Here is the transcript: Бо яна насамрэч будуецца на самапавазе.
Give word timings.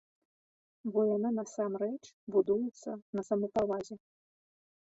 Бо 0.95 0.99
яна 1.17 1.29
насамрэч 1.39 1.91
будуецца 2.37 2.89
на 3.19 3.25
самапавазе. 3.29 3.95